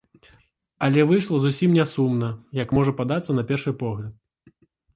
[0.87, 2.29] Але выйшла зусім не сумна,
[2.63, 4.13] як можа падацца на першы погляд.